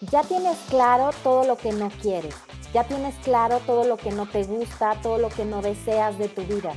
[0.00, 2.34] ya tienes claro todo lo que no quieres,
[2.72, 6.28] ya tienes claro todo lo que no te gusta, todo lo que no deseas de
[6.28, 6.72] tu vida,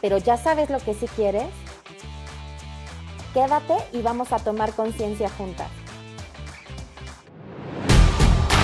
[0.00, 1.46] pero ya sabes lo que sí quieres.
[3.32, 5.68] Quédate y vamos a tomar conciencia juntas.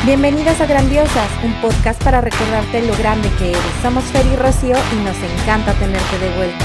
[0.05, 3.75] Bienvenidas a Grandiosas, un podcast para recordarte lo grande que eres.
[3.83, 6.65] Somos Fer y Rocío y nos encanta tenerte de vuelta.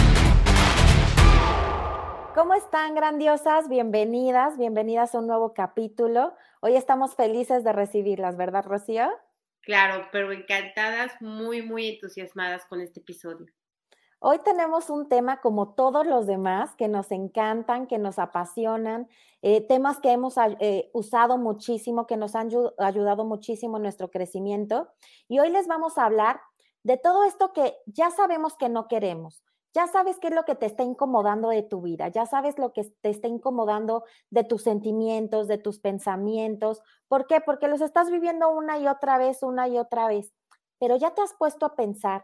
[2.35, 3.69] ¿Cómo están, grandiosas?
[3.69, 6.33] Bienvenidas, bienvenidas a un nuevo capítulo.
[6.67, 9.07] Hoy estamos felices de recibirlas, ¿verdad, Rocío?
[9.61, 13.45] Claro, pero encantadas, muy, muy entusiasmadas con este episodio.
[14.17, 19.07] Hoy tenemos un tema como todos los demás que nos encantan, que nos apasionan,
[19.43, 24.91] eh, temas que hemos eh, usado muchísimo, que nos han ayudado muchísimo en nuestro crecimiento.
[25.27, 26.41] Y hoy les vamos a hablar
[26.81, 29.44] de todo esto que ya sabemos que no queremos,
[29.75, 32.71] ya sabes qué es lo que te está incomodando de tu vida, ya sabes lo
[32.71, 36.81] que te está incomodando de tus sentimientos, de tus pensamientos.
[37.09, 37.41] ¿Por qué?
[37.41, 40.33] Porque los estás viviendo una y otra vez, una y otra vez.
[40.79, 42.23] Pero ya te has puesto a pensar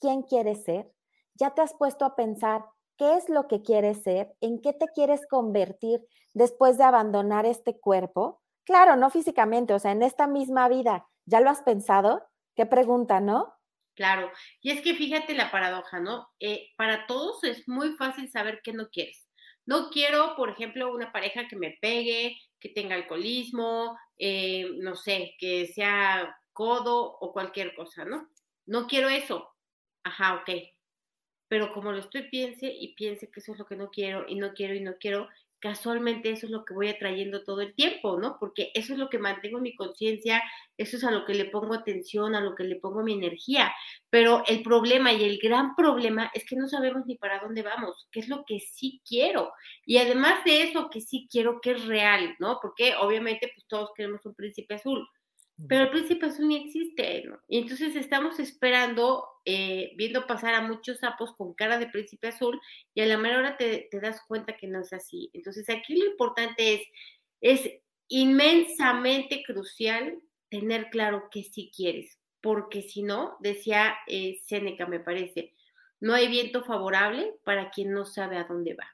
[0.00, 0.92] quién quieres ser,
[1.34, 4.86] ya te has puesto a pensar qué es lo que quieres ser, en qué te
[4.86, 8.40] quieres convertir después de abandonar este cuerpo.
[8.64, 12.22] Claro, no físicamente, o sea, en esta misma vida, ¿ya lo has pensado?
[12.54, 13.54] Qué pregunta, ¿no?
[14.02, 16.28] Claro, y es que fíjate la paradoja, ¿no?
[16.40, 19.28] Eh, para todos es muy fácil saber qué no quieres.
[19.64, 25.36] No quiero, por ejemplo, una pareja que me pegue, que tenga alcoholismo, eh, no sé,
[25.38, 28.28] que sea codo o cualquier cosa, ¿no?
[28.66, 29.48] No quiero eso.
[30.02, 30.50] Ajá, ok.
[31.46, 34.34] Pero como lo estoy piense y piense que eso es lo que no quiero y
[34.34, 35.28] no quiero y no quiero,
[35.62, 38.36] casualmente eso es lo que voy atrayendo todo el tiempo, ¿no?
[38.40, 40.42] Porque eso es lo que mantengo mi conciencia,
[40.76, 43.72] eso es a lo que le pongo atención, a lo que le pongo mi energía.
[44.10, 48.08] Pero el problema y el gran problema es que no sabemos ni para dónde vamos,
[48.10, 49.52] qué es lo que sí quiero.
[49.86, 52.58] Y además de eso que sí quiero, que es real, ¿no?
[52.60, 55.06] Porque obviamente pues todos queremos un príncipe azul,
[55.68, 57.38] pero el príncipe azul ni existe, ¿no?
[57.48, 62.60] Y entonces estamos esperando, eh, viendo pasar a muchos sapos con cara de príncipe azul
[62.94, 65.30] y a la mera hora te, te, das cuenta que no es así.
[65.32, 66.80] Entonces aquí lo importante es,
[67.40, 67.70] es
[68.08, 70.18] inmensamente crucial
[70.48, 75.54] tener claro que sí quieres, porque si no, decía eh, Séneca, me parece,
[76.00, 78.86] no hay viento favorable para quien no sabe a dónde va.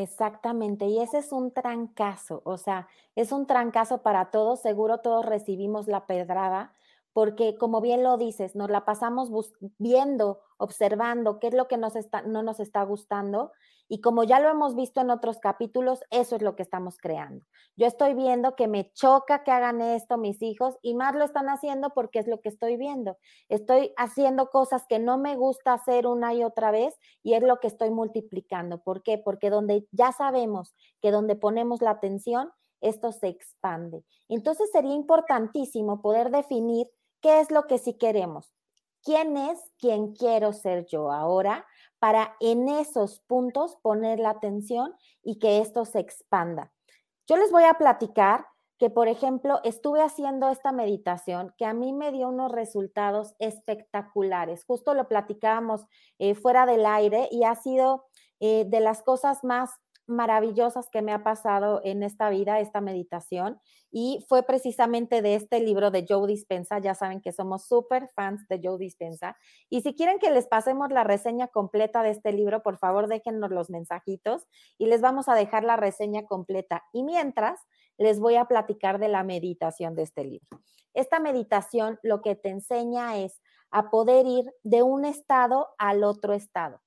[0.00, 2.86] Exactamente, y ese es un trancazo, o sea,
[3.16, 6.72] es un trancazo para todos, seguro todos recibimos la pedrada,
[7.18, 9.32] porque como bien lo dices, nos la pasamos
[9.78, 13.50] viendo, observando qué es lo que nos está, no nos está gustando
[13.88, 17.44] y como ya lo hemos visto en otros capítulos, eso es lo que estamos creando.
[17.74, 21.48] Yo estoy viendo que me choca que hagan esto mis hijos y más lo están
[21.48, 23.18] haciendo porque es lo que estoy viendo.
[23.48, 27.58] Estoy haciendo cosas que no me gusta hacer una y otra vez y es lo
[27.58, 28.80] que estoy multiplicando.
[28.80, 29.18] ¿Por qué?
[29.18, 34.04] Porque donde ya sabemos que donde ponemos la atención, esto se expande.
[34.28, 36.86] Entonces sería importantísimo poder definir
[37.20, 38.52] qué es lo que sí queremos.
[39.02, 41.66] ¿Quién es quien quiero ser yo ahora?
[41.98, 46.72] para en esos puntos poner la atención y que esto se expanda.
[47.26, 48.46] Yo les voy a platicar
[48.78, 54.64] que, por ejemplo, estuve haciendo esta meditación que a mí me dio unos resultados espectaculares.
[54.64, 55.84] Justo lo platicábamos
[56.18, 58.06] eh, fuera del aire y ha sido
[58.38, 59.70] eh, de las cosas más
[60.08, 63.60] maravillosas que me ha pasado en esta vida, esta meditación,
[63.90, 66.78] y fue precisamente de este libro de Joe Dispensa.
[66.78, 69.36] Ya saben que somos súper fans de Joe Dispensa.
[69.70, 73.50] Y si quieren que les pasemos la reseña completa de este libro, por favor déjennos
[73.50, 74.46] los mensajitos
[74.76, 76.84] y les vamos a dejar la reseña completa.
[76.92, 77.60] Y mientras,
[77.96, 80.60] les voy a platicar de la meditación de este libro.
[80.94, 83.40] Esta meditación lo que te enseña es
[83.70, 86.80] a poder ir de un estado al otro estado.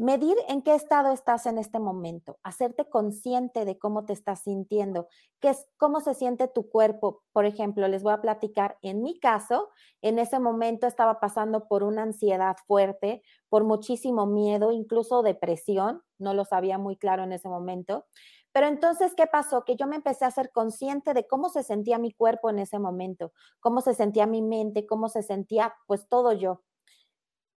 [0.00, 5.08] Medir en qué estado estás en este momento, hacerte consciente de cómo te estás sintiendo,
[5.40, 7.22] qué es, cómo se siente tu cuerpo.
[7.32, 9.68] Por ejemplo, les voy a platicar, en mi caso,
[10.00, 16.32] en ese momento estaba pasando por una ansiedad fuerte, por muchísimo miedo, incluso depresión, no
[16.32, 18.06] lo sabía muy claro en ese momento.
[18.52, 19.66] Pero entonces, ¿qué pasó?
[19.66, 22.78] Que yo me empecé a hacer consciente de cómo se sentía mi cuerpo en ese
[22.78, 26.62] momento, cómo se sentía mi mente, cómo se sentía pues todo yo.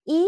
[0.06, 0.28] Y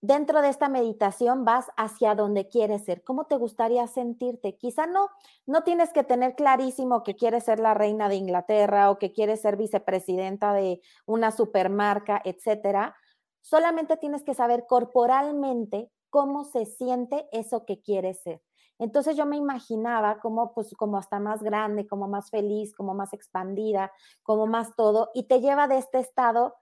[0.00, 4.56] dentro de esta meditación vas hacia donde quieres ser, cómo te gustaría sentirte.
[4.56, 5.08] Quizá no,
[5.46, 9.40] no tienes que tener clarísimo que quieres ser la reina de Inglaterra o que quieres
[9.42, 12.96] ser vicepresidenta de una supermarca, etcétera.
[13.42, 18.42] Solamente tienes que saber corporalmente cómo se siente eso que quieres ser.
[18.78, 23.12] Entonces yo me imaginaba como, pues, como hasta más grande, como más feliz, como más
[23.12, 23.92] expandida,
[24.22, 26.54] como más todo, y te lleva de este estado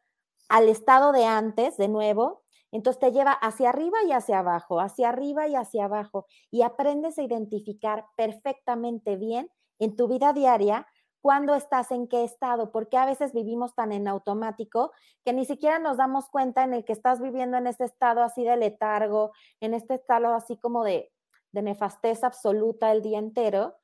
[0.48, 2.42] al estado de antes, de nuevo,
[2.72, 7.18] entonces te lleva hacia arriba y hacia abajo, hacia arriba y hacia abajo, y aprendes
[7.18, 10.86] a identificar perfectamente bien en tu vida diaria
[11.20, 14.92] cuándo estás en qué estado, porque a veces vivimos tan en automático
[15.24, 18.44] que ni siquiera nos damos cuenta en el que estás viviendo en este estado así
[18.44, 21.10] de letargo, en este estado así como de,
[21.52, 23.76] de nefastez absoluta el día entero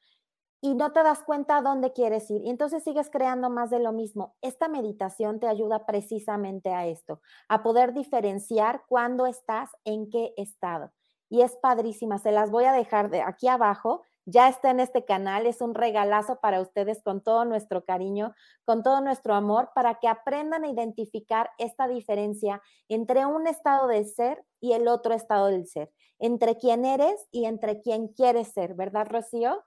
[0.65, 2.41] y no te das cuenta a dónde quieres ir.
[2.43, 4.35] Y entonces sigues creando más de lo mismo.
[4.41, 7.21] Esta meditación te ayuda precisamente a esto,
[7.51, 10.91] a poder diferenciar cuándo estás en qué estado.
[11.29, 14.05] Y es padrísima, se las voy a dejar de aquí abajo.
[14.25, 18.35] Ya está en este canal, es un regalazo para ustedes con todo nuestro cariño,
[18.65, 24.03] con todo nuestro amor, para que aprendan a identificar esta diferencia entre un estado de
[24.07, 28.75] ser y el otro estado del ser, entre quién eres y entre quién quieres ser,
[28.75, 29.63] ¿verdad, Rocío?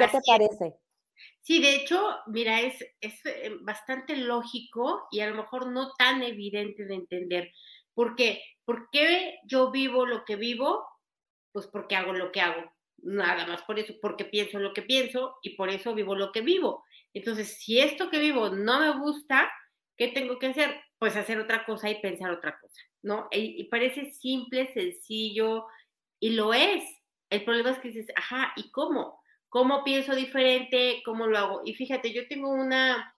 [0.00, 0.66] ¿Qué te parece?
[1.42, 6.22] Sí, de hecho, mira, es, es eh, bastante lógico y a lo mejor no tan
[6.22, 7.52] evidente de entender.
[7.94, 8.42] ¿Por qué?
[8.64, 10.84] ¿Por qué yo vivo lo que vivo?
[11.52, 12.72] Pues porque hago lo que hago.
[12.98, 16.42] Nada más por eso, porque pienso lo que pienso y por eso vivo lo que
[16.42, 16.84] vivo.
[17.14, 19.50] Entonces, si esto que vivo no me gusta,
[19.96, 20.80] ¿qué tengo que hacer?
[20.98, 23.28] Pues hacer otra cosa y pensar otra cosa, ¿no?
[23.32, 25.66] Y, y parece simple, sencillo,
[26.20, 26.84] y lo es.
[27.30, 29.19] El problema es que dices, ajá, ¿y cómo?
[29.50, 31.62] Cómo pienso diferente, cómo lo hago.
[31.64, 33.14] Y fíjate, yo tengo una,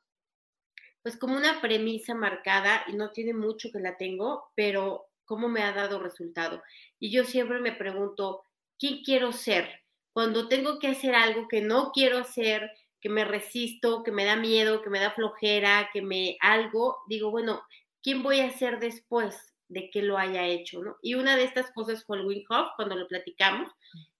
[1.02, 5.62] pues como una premisa marcada y no tiene mucho que la tengo, pero cómo me
[5.62, 6.62] ha dado resultado.
[6.98, 8.42] Y yo siempre me pregunto,
[8.78, 9.82] ¿quién quiero ser?
[10.12, 12.70] Cuando tengo que hacer algo que no quiero hacer,
[13.00, 17.30] que me resisto, que me da miedo, que me da flojera, que me algo, digo,
[17.30, 17.62] bueno,
[18.02, 20.82] ¿quién voy a ser después de que lo haya hecho?
[20.82, 20.96] ¿no?
[21.02, 23.70] Y una de estas cosas fue el Wim Hof, cuando lo platicamos,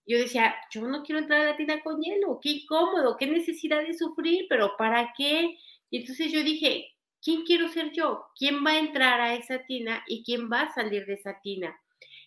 [0.06, 3.82] yo decía, yo no quiero entrar a la tina con hielo, qué incómodo, qué necesidad
[3.82, 5.56] de sufrir, pero ¿para qué?
[5.90, 8.26] Y entonces yo dije, ¿quién quiero ser yo?
[8.36, 11.78] ¿Quién va a entrar a esa tina y quién va a salir de esa tina?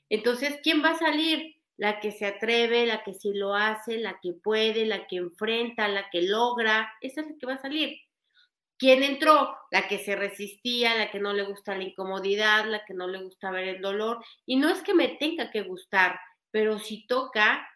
[0.10, 1.56] Entonces, ¿quién va a salir?
[1.78, 5.90] La que se atreve, la que sí lo hace, la que puede, la que enfrenta,
[5.90, 7.98] la que logra, esa es la que va a salir.
[8.78, 9.56] ¿Quién entró?
[9.72, 13.22] La que se resistía, la que no le gusta la incomodidad, la que no le
[13.22, 14.24] gusta ver el dolor.
[14.46, 16.20] Y no es que me tenga que gustar,
[16.56, 17.68] pero si toca,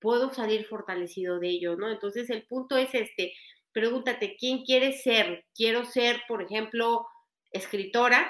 [0.00, 1.88] puedo salir fortalecido de ello, ¿no?
[1.88, 3.32] Entonces el punto es este,
[3.70, 5.46] pregúntate, ¿quién quieres ser?
[5.54, 7.06] Quiero ser, por ejemplo,
[7.52, 8.28] escritora.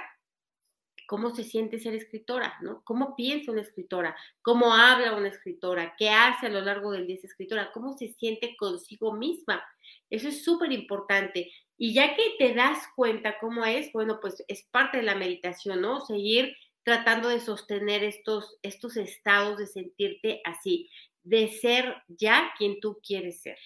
[1.06, 2.58] ¿Cómo se siente ser escritora?
[2.60, 2.82] ¿no?
[2.84, 4.14] ¿Cómo piensa una escritora?
[4.42, 5.94] ¿Cómo habla una escritora?
[5.96, 7.72] ¿Qué hace a lo largo del día esa escritora?
[7.72, 9.64] ¿Cómo se siente consigo misma?
[10.10, 11.50] Eso es súper importante.
[11.78, 15.80] Y ya que te das cuenta cómo es, bueno, pues es parte de la meditación,
[15.80, 16.04] ¿no?
[16.04, 16.54] Seguir
[16.84, 20.90] tratando de sostener estos, estos estados de sentirte así,
[21.22, 23.58] de ser ya quien tú quieres ser.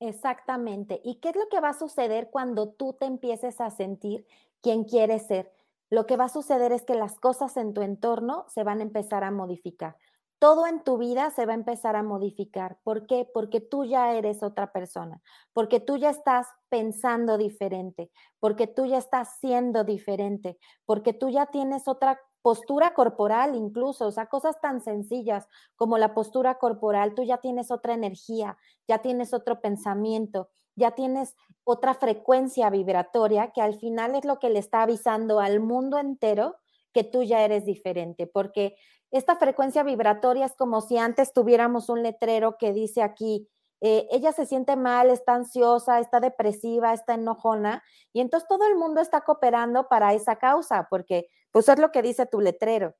[0.00, 1.00] Exactamente.
[1.04, 4.26] ¿Y qué es lo que va a suceder cuando tú te empieces a sentir
[4.62, 5.52] quien quieres ser?
[5.90, 8.82] Lo que va a suceder es que las cosas en tu entorno se van a
[8.82, 9.96] empezar a modificar.
[10.40, 12.78] Todo en tu vida se va a empezar a modificar.
[12.82, 13.28] ¿Por qué?
[13.32, 15.20] Porque tú ya eres otra persona,
[15.52, 18.10] porque tú ya estás pensando diferente,
[18.40, 24.10] porque tú ya estás siendo diferente, porque tú ya tienes otra postura corporal incluso, o
[24.12, 25.46] sea, cosas tan sencillas
[25.76, 28.56] como la postura corporal, tú ya tienes otra energía,
[28.88, 34.48] ya tienes otro pensamiento, ya tienes otra frecuencia vibratoria que al final es lo que
[34.50, 36.56] le está avisando al mundo entero
[36.94, 38.74] que tú ya eres diferente, porque
[39.10, 43.48] esta frecuencia vibratoria es como si antes tuviéramos un letrero que dice aquí,
[43.80, 48.76] eh, ella se siente mal, está ansiosa, está depresiva, está enojona, y entonces todo el
[48.76, 52.94] mundo está cooperando para esa causa, porque pues es lo que dice tu letrero.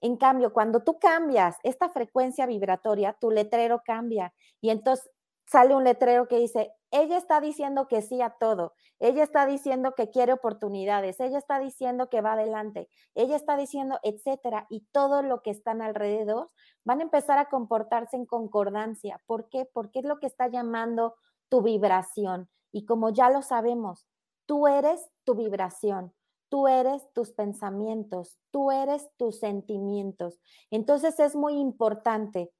[0.00, 5.10] En cambio, cuando tú cambias esta frecuencia vibratoria, tu letrero cambia y entonces
[5.50, 9.94] sale un letrero que dice, ella está diciendo que sí a todo, ella está diciendo
[9.94, 15.22] que quiere oportunidades, ella está diciendo que va adelante, ella está diciendo, etcétera, y todo
[15.22, 16.50] lo que están alrededor
[16.84, 19.20] van a empezar a comportarse en concordancia.
[19.26, 19.66] ¿Por qué?
[19.72, 21.14] Porque es lo que está llamando
[21.48, 22.48] tu vibración.
[22.70, 24.06] Y como ya lo sabemos,
[24.44, 26.12] tú eres tu vibración.
[26.50, 30.40] Tú eres tus pensamientos, tú eres tus sentimientos.
[30.70, 32.50] Entonces es muy importante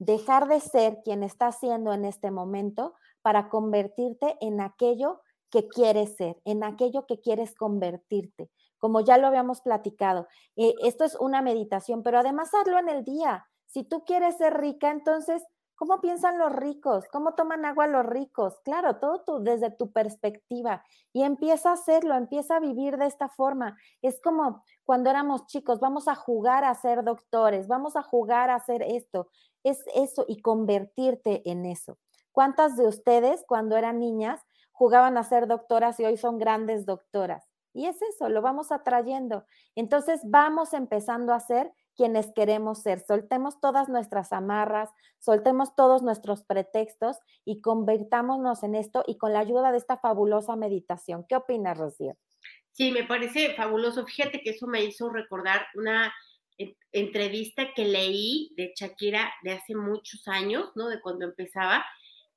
[0.00, 6.16] dejar de ser quien estás siendo en este momento para convertirte en aquello que quieres
[6.16, 8.50] ser, en aquello que quieres convertirte.
[8.78, 10.26] Como ya lo habíamos platicado,
[10.56, 13.46] eh, esto es una meditación, pero además hazlo en el día.
[13.66, 15.44] Si tú quieres ser rica, entonces
[15.80, 17.06] ¿Cómo piensan los ricos?
[17.10, 18.60] ¿Cómo toman agua los ricos?
[18.66, 20.84] Claro, todo desde tu perspectiva.
[21.10, 23.78] Y empieza a hacerlo, empieza a vivir de esta forma.
[24.02, 28.56] Es como cuando éramos chicos, vamos a jugar a ser doctores, vamos a jugar a
[28.56, 29.30] hacer esto.
[29.64, 31.96] Es eso y convertirte en eso.
[32.30, 37.48] ¿Cuántas de ustedes cuando eran niñas jugaban a ser doctoras y hoy son grandes doctoras?
[37.72, 39.46] Y es eso, lo vamos atrayendo.
[39.74, 43.00] Entonces vamos empezando a hacer quienes queremos ser.
[43.00, 49.40] Soltemos todas nuestras amarras, soltemos todos nuestros pretextos y convertámonos en esto y con la
[49.40, 51.24] ayuda de esta fabulosa meditación.
[51.28, 52.16] ¿Qué opinas, Rocío?
[52.72, 54.06] Sí, me parece fabuloso.
[54.06, 56.12] Fíjate que eso me hizo recordar una
[56.92, 60.88] entrevista que leí de Shakira de hace muchos años, ¿no?
[60.88, 61.84] De cuando empezaba,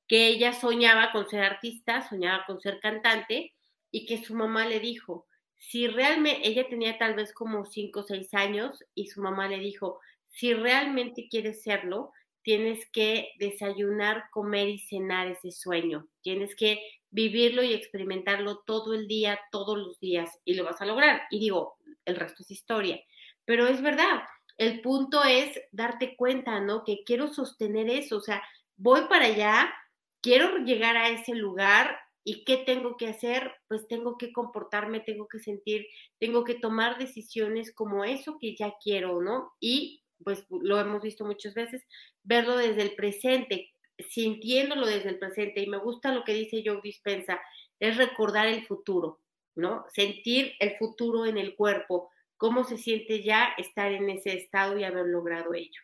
[0.07, 3.53] que ella soñaba con ser artista, soñaba con ser cantante
[3.91, 5.27] y que su mamá le dijo,
[5.69, 9.59] si realmente, ella tenía tal vez como cinco o seis años y su mamá le
[9.59, 16.83] dijo, si realmente quieres serlo, tienes que desayunar, comer y cenar ese sueño, tienes que
[17.11, 21.21] vivirlo y experimentarlo todo el día, todos los días y lo vas a lograr.
[21.31, 23.01] Y digo, el resto es historia.
[23.45, 24.23] Pero es verdad,
[24.57, 26.83] el punto es darte cuenta, ¿no?
[26.83, 28.43] Que quiero sostener eso, o sea,
[28.75, 29.73] voy para allá,
[30.21, 33.51] quiero llegar a ese lugar y ¿qué tengo que hacer?
[33.67, 35.87] Pues tengo que comportarme, tengo que sentir,
[36.19, 39.51] tengo que tomar decisiones como eso que ya quiero, ¿no?
[39.59, 41.83] Y pues lo hemos visto muchas veces,
[42.23, 43.71] verlo desde el presente,
[44.09, 45.61] sintiéndolo desde el presente.
[45.61, 47.41] Y me gusta lo que dice Joe Dispensa,
[47.79, 49.19] es recordar el futuro,
[49.55, 49.85] ¿no?
[49.93, 54.85] Sentir el futuro en el cuerpo, cómo se siente ya estar en ese estado y
[54.85, 55.81] haber logrado ello.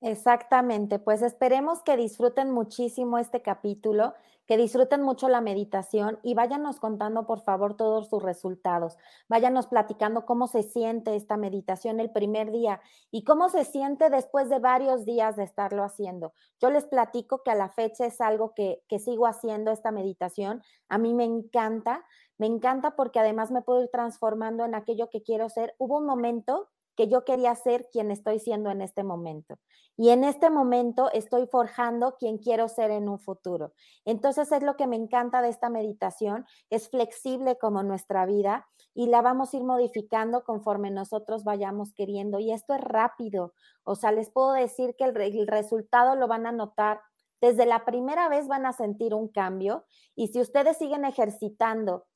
[0.00, 4.14] Exactamente, pues esperemos que disfruten muchísimo este capítulo,
[4.48, 8.96] que disfruten mucho la meditación y váyanos contando por favor todos sus resultados.
[9.28, 14.48] Váyanos platicando cómo se siente esta meditación el primer día y cómo se siente después
[14.48, 16.32] de varios días de estarlo haciendo.
[16.60, 20.62] Yo les platico que a la fecha es algo que, que sigo haciendo esta meditación.
[20.88, 22.06] A mí me encanta,
[22.38, 25.74] me encanta porque además me puedo ir transformando en aquello que quiero ser.
[25.76, 29.56] Hubo un momento que yo quería ser quien estoy siendo en este momento.
[29.96, 33.72] Y en este momento estoy forjando quien quiero ser en un futuro.
[34.04, 39.06] Entonces es lo que me encanta de esta meditación, es flexible como nuestra vida y
[39.06, 42.40] la vamos a ir modificando conforme nosotros vayamos queriendo.
[42.40, 46.46] Y esto es rápido, o sea, les puedo decir que el, el resultado lo van
[46.46, 47.00] a notar.
[47.40, 49.84] Desde la primera vez van a sentir un cambio
[50.16, 52.07] y si ustedes siguen ejercitando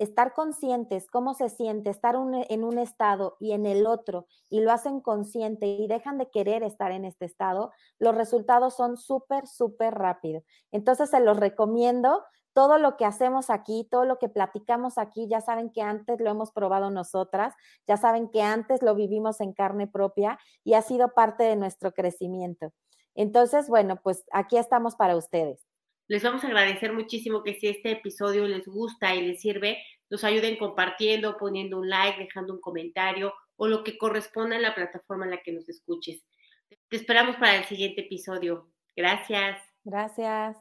[0.00, 2.16] estar conscientes cómo se siente estar
[2.48, 6.62] en un estado y en el otro y lo hacen consciente y dejan de querer
[6.62, 10.42] estar en este estado, los resultados son súper, súper rápidos.
[10.72, 12.24] Entonces se los recomiendo.
[12.52, 16.30] Todo lo que hacemos aquí, todo lo que platicamos aquí, ya saben que antes lo
[16.30, 17.54] hemos probado nosotras,
[17.86, 21.92] ya saben que antes lo vivimos en carne propia y ha sido parte de nuestro
[21.92, 22.72] crecimiento.
[23.14, 25.69] Entonces, bueno, pues aquí estamos para ustedes.
[26.10, 30.24] Les vamos a agradecer muchísimo que si este episodio les gusta y les sirve, nos
[30.24, 35.26] ayuden compartiendo, poniendo un like, dejando un comentario o lo que corresponda en la plataforma
[35.26, 36.24] en la que nos escuches.
[36.88, 38.72] Te esperamos para el siguiente episodio.
[38.96, 39.62] Gracias.
[39.84, 40.56] Gracias.